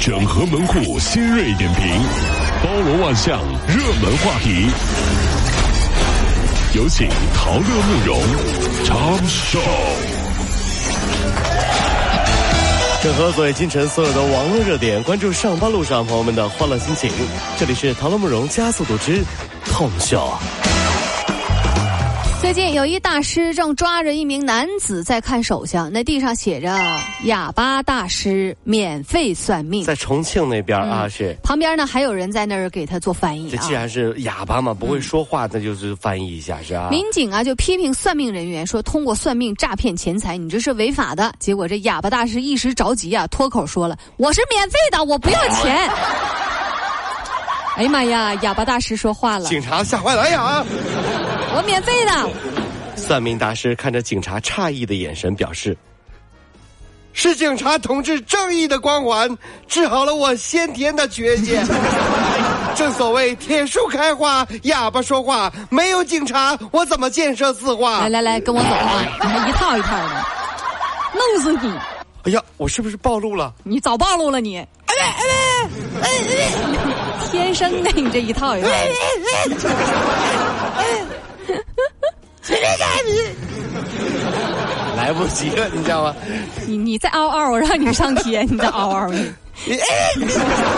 [0.00, 1.84] 整合门户新锐点评，
[2.62, 4.70] 包罗万象，热门话题。
[6.72, 8.20] 有请陶乐慕容
[8.84, 9.58] 长寿。
[13.02, 17.10] 整合昨夜今晨所有的网络热点，关注上班路上朋友们的欢乐心情。
[17.58, 19.24] 这里是陶乐慕容加速度之
[19.64, 20.32] 痛秀。
[22.48, 26.74] 最近有一大师正抓着一名男子在看手相，那地上写着
[27.24, 29.84] “哑巴大师免费算命”。
[29.84, 33.50] 在重庆那边啊，是旁边呢还有人在那儿给他做翻译。
[33.50, 36.88] 这既然是哑巴嘛，不会说话，那就是翻译一下是吧？
[36.90, 41.30] 民警啊就批评算命人员说，通过算命诈骗钱财，你这是违法的。
[41.38, 45.86] 结果这哑巴大师一时着急啊，脱口说了：“我是免费的，我不要钱。
[47.76, 48.34] ”哎呀妈呀！
[48.36, 50.22] 哑巴大师说话了，警察吓坏了！
[50.22, 50.64] 哎呀！
[51.58, 52.12] 我免费的。
[52.94, 55.76] 算命大师看着警察诧异的眼神，表示
[57.12, 61.66] ：“是警察同志正义的光环治好了我先天的缺陷。
[62.76, 68.02] 正所谓铁树开花，哑巴说话，没有警察，我怎么建设四化？
[68.02, 69.02] 来来来，跟我走啊！
[69.20, 70.24] 你还一套一套的，
[71.12, 71.72] 弄死你！
[72.22, 73.52] 哎呀，我是不是暴露了？
[73.64, 74.58] 你早暴露了你！
[74.58, 75.12] 哎哎
[76.02, 76.08] 哎哎！
[77.32, 78.68] 天生的，你这一套一套。
[84.96, 86.14] 来不及了，你知道吗？
[86.66, 88.46] 你你再嗷嗷，我让你上天！
[88.50, 89.10] 你再嗷嗷。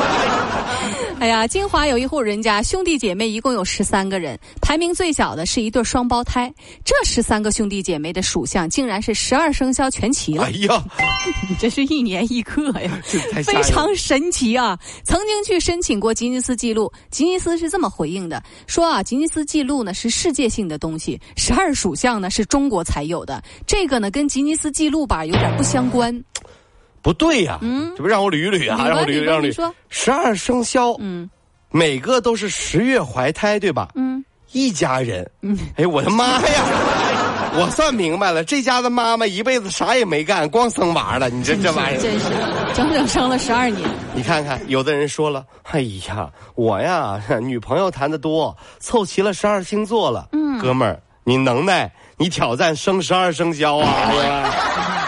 [1.21, 6.51] 哎呀，金华有一户人家，兄弟姐妹一共有十三个人，排名最小的是一对双胞胎。
[6.83, 10.45] 这十三个兄弟姐妹的属相竟然是十二生肖全齐了。
[10.45, 10.83] 哎呀，
[11.47, 12.99] 你这是一年一个呀，
[13.45, 14.79] 非常神奇啊！
[15.05, 26.25] 曾经去申请过吉尼斯纪录，吉尼斯是这么回应的：说啊，吉尼斯纪录呢是世界性的东西，十二属相呢是中国才有的，这个呢跟吉尼斯纪录吧有点不相关。
[27.03, 29.53] 不对呀，嗯，这不让我捋一捋啊，让我捋让捋。
[29.53, 31.29] 说十二生肖，嗯，
[31.71, 33.89] 每个都是十月怀胎，对吧？
[33.95, 36.65] 嗯，一家人，嗯，哎，我的妈呀！
[37.53, 41.29] 我算明白了，这家的妈妈一辈子啥也没干，光生娃了。
[41.29, 42.27] 你这这玩意儿，真是
[42.75, 43.89] 整整生了十二年。
[44.15, 50.29] 你看看，有的人说了，哎呀，我呀，女朋友谈的多，凑齐了十二星座了。
[50.31, 54.13] 嗯，哥们儿，你能耐，你挑战生十二生肖啊！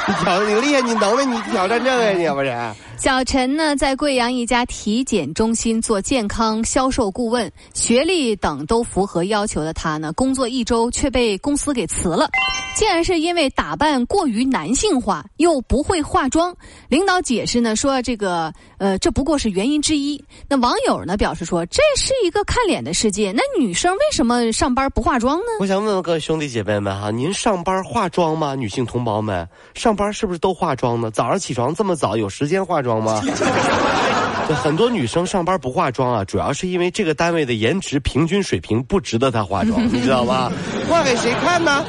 [0.08, 2.52] 你挑你厉害，你能耐，你挑战这个你不是？
[2.98, 12.28] 小陈呢，在贵阳一家体检中心做健康销售顾问，学历等都符合要求的他呢，工作一周却被公司给辞了。
[12.74, 16.54] 竟然是因为打扮过于男性化，又不会化妆。
[16.88, 20.22] 领导解释呢，说这个呃，这不过是原因之一。
[20.48, 23.32] 那网友呢表示说，这是一个看脸的世界。
[23.32, 25.44] 那女生为什么上班不化妆呢？
[25.60, 28.54] 我想问问各位兄弟姐妹们哈，您上班化妆吗？
[28.54, 31.10] 女性同胞们上班是不是都化妆呢？
[31.10, 33.20] 早上起床这么早，有时间化妆吗？
[34.48, 40.50] 对，很多女生上班不化妆啊，主要是因为这个单位的颜值平均水平不值得她化妆， 你知道吧？
[40.88, 41.84] 化给谁看呢？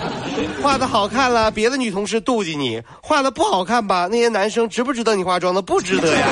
[0.62, 5.62] 画的好看了，别的女同事妒忌你；画的不好看吧，那些男生值不值得你化妆呢？
[5.62, 6.28] 不值得呀。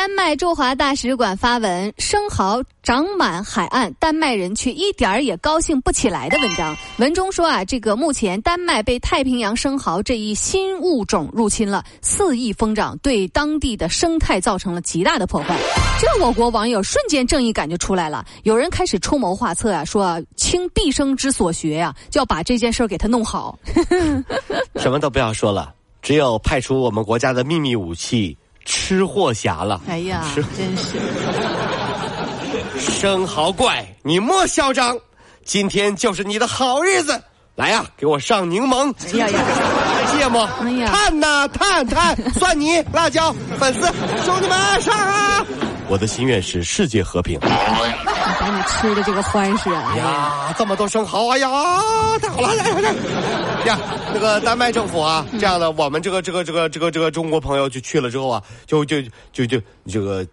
[0.00, 6.74] 丹麦驻华大使馆发文：生蚝长满海岸，丹麦人却一点儿也高兴不起来的文章。
[6.96, 15.54] 文中说啊，这个目前丹麦被太平洋生蚝这一新物种入侵了，肆意疯长，对当地的生态造成了极大的破坏。
[16.00, 23.58] 这我国网友瞬间正义感就出来了，有人开始出谋划策啊，说倾毕生之所学呀，就要把这件事儿给他弄好。
[24.80, 28.34] 什么都不要说了，只有派出我们国家的秘密武器。
[28.70, 29.80] 吃货侠了！
[29.88, 30.24] 哎呀，
[30.56, 30.96] 真是
[32.78, 34.96] 生蚝怪，你莫嚣张！
[35.44, 37.20] 今天就是你的好日子，
[37.56, 38.94] 来呀，给我上柠檬！
[39.12, 39.40] 哎呀呀，
[40.16, 40.48] 芥末！
[40.62, 43.80] 哎呀，碳呐碳碳，蒜泥、辣椒、粉丝，
[44.24, 45.44] 兄弟们上啊！
[45.90, 47.36] 我的心愿是世界和平。
[47.40, 49.96] 把你吃的这个欢实啊！
[49.96, 51.48] 呀，这么多生蚝，哎呀，
[52.22, 52.54] 太好了！
[52.54, 52.90] 来来来，
[53.66, 53.76] 呀，
[54.14, 60.30] 那个丹麦政府啊，这样的，我们这个这个这个这个这个中国朋友就去了之后啊，就就就就这个就。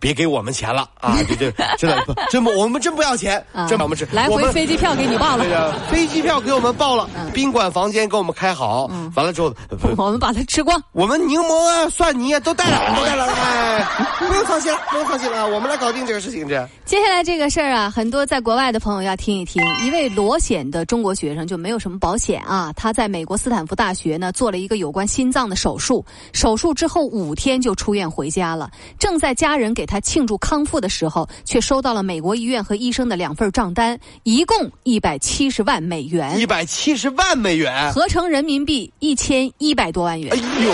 [0.00, 1.18] 别给我们钱了啊！
[1.28, 9.52] 这这，真的不， 真不，我们真不要钱，真我们是来回飞机票给你报了，飞机票给我们报了，宾馆房间给我们开好，完了之后
[9.98, 13.84] 我们把它吃光，我们柠檬啊、蒜泥啊都带了，都带了，哎，
[14.24, 16.54] 不用操心了，不用操心了，我们来搞定这个事情去。
[16.84, 19.60] 接下来这个事儿啊，很多在国外的朋友要听一听。
[19.84, 29.87] 一位裸险的中国学生就没有什么保险啊，他在美国斯坦福大学呢做了一个有关心脏的手术，手术之后五天就出院回家了，正在家人给。
[29.88, 36.38] 他庆祝康复的时候，却收到了美国医院和医生的两份账单，一共一百七十万美元。
[36.38, 40.30] 一百七十万美元，合成人民币一千一百多万元。
[40.32, 40.72] 哎呦，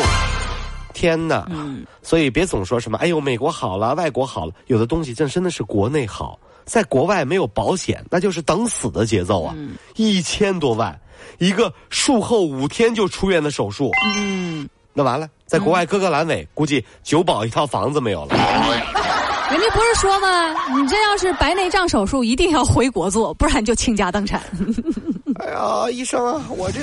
[0.93, 1.46] 天呐！
[1.49, 9.55] 嗯，所以别总说什么，哎呦，美国好了，外国好了，有的东西真真的是国内好，在国外没有保险，那就是等死的节奏啊！
[9.96, 10.99] 一千多万，
[11.38, 18.37] 一个术后五天就出院的手术，嗯，那完了，在国外割个阑尾，估计九保一套房子没有了。
[19.50, 20.55] 人家不是说吗？
[20.75, 24.41] 你这要是白内障手术，一定要回国做，不然就倾家荡产。
[25.41, 26.81] 哎呀，医生，我这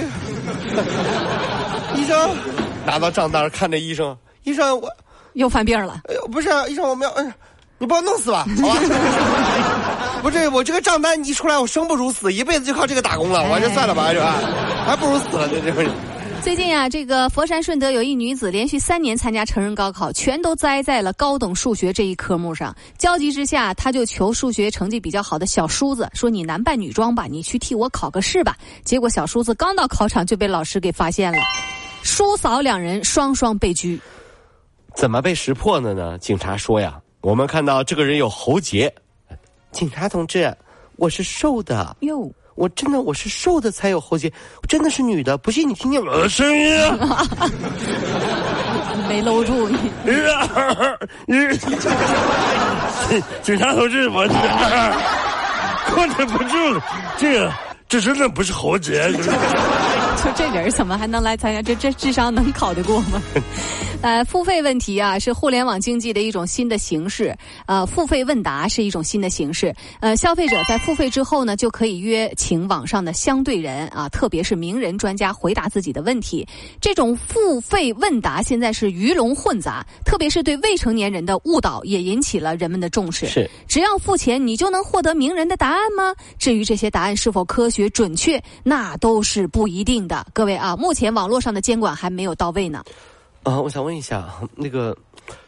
[2.00, 2.36] 医生
[2.86, 4.90] 拿到账单看着医生，医生我
[5.34, 6.02] 又犯病了。
[6.10, 7.24] 哎呦，不是医生，我们要，
[7.78, 8.75] 你把我弄死吧，好吧？
[10.22, 14.36] 不是我这个账单一出来，我生不如死，一辈子就靠这个打工了，我这算了吧，是吧？
[14.86, 15.90] 还不如死了，这这。
[16.44, 22.76] 最近啊，这个佛山顺德有一女子连续三年参加成人高考，全都栽在了高等数学这一科目上。
[22.98, 31.38] 焦急之下，她就求数学成绩比较好的小叔子说：“你男扮女装吧，你去替我考个试吧。”结果小叔子刚到考场就被老师给发现了，
[32.02, 34.00] 叔嫂两人双双被拘。
[34.96, 36.18] 怎么被识破的呢？
[36.18, 38.92] 警察说呀，我们看到这个人有喉结。
[39.72, 40.52] 警察同志，
[40.96, 42.30] 我是瘦的哟。
[42.56, 44.31] 我真的我是瘦的才有喉结，
[44.68, 46.77] 真的是女的，不信你听听我的声音。
[49.07, 49.77] 没搂住 你。
[53.42, 54.27] 警察同志，我
[55.94, 56.83] 控制不住了，
[57.18, 57.51] 这个
[57.89, 59.12] 这真的不是喉结。
[60.24, 61.62] 就这人怎么还能来参加？
[61.62, 63.22] 这这智商能考得过吗？
[64.04, 67.36] 呃，付费问题啊，是互联网经济的一种新的形式。
[67.68, 69.74] 呃，付费问答是一种新的形式。
[70.00, 76.48] 呃，消费者在付费之后呢，就可以约请网上的相对人啊，特别是名人专家回答自己的问题。
[76.80, 83.28] 这种付费问答现在是鱼龙混杂，特别是对未成年人的误导也引起了人们的重视。
[83.28, 86.14] 是，只要付钱，你就能获得名人的答案吗？
[86.40, 90.11] 至于这些答案是否科学准确，那都是不一定的。
[90.34, 92.84] 各位啊，目前网络上的监管还没有到位呢。
[93.44, 94.96] 啊，我想问一下，那个，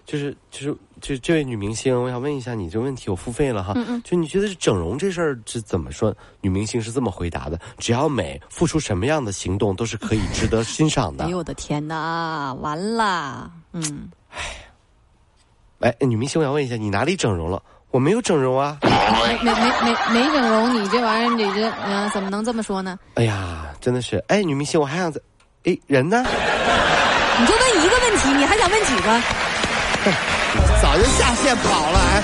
[0.06, 6.15] 就是就是就这位女明星，我想问一下，你这个问题我付费了哈，就你觉得整容这事儿是怎么说？
[6.42, 11.25] 女明星是这么回答的：只要美，付出什么样的行动都是可以值得欣赏的。
[11.25, 14.10] 哎呦我的天哪，完了，嗯，
[15.81, 17.62] 哎，哎，女明星，我想问一下，你哪里整容了？
[17.92, 18.80] 我没有整容啊，
[19.13, 22.98] 没没没没没整容，你这玩意儿，你这啊，怎么能这么说呢？
[23.15, 25.19] 哎呀，真的是，哎，女明星，我还想再，
[25.65, 26.24] 哎，人呢？
[27.39, 29.21] 你就问一个问题，你还想问几个？
[30.81, 32.24] 早就下线跑了，哎！